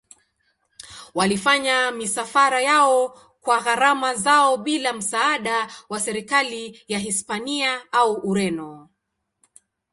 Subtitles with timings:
[1.13, 8.89] Walifanya misafara yao kwa gharama zao bila msaada wa serikali ya Hispania au Ureno.